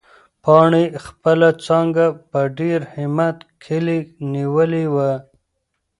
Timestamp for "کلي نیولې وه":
3.63-5.11